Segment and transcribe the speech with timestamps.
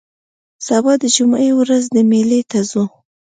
[0.67, 2.83] سبا د جمعې ورځ ده مېلې ته ځو